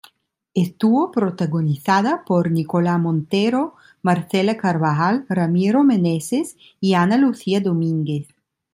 Estuvo 0.55 1.11
protagonizada 1.11 2.25
por 2.25 2.49
Nicolás 2.49 2.99
Montero, 2.99 3.75
Marcela 4.01 4.57
Carvajal, 4.57 5.27
Ramiro 5.29 5.83
Meneses 5.83 6.57
y 6.79 6.95
Ana 6.95 7.17
Lucía 7.17 7.61
Domínguez. 7.61 8.27